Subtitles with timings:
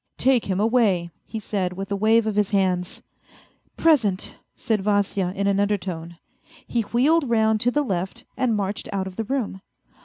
[0.31, 3.03] "Take him away," he said, with a wave of his hands."
[3.77, 6.17] Present!" said Vasya in an undertone;
[6.67, 9.61] he wheeled round to the left and marched out of the room.